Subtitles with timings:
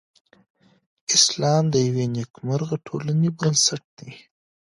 [1.15, 4.11] اسلام د یوې نېکمرغه ټولنې بنسټ دی.